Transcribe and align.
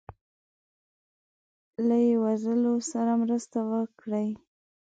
له 1.87 1.95
یی 2.05 2.13
وزلو 2.23 2.73
سره 2.91 3.11
مرسته 3.23 3.57
وکړي 3.71 4.29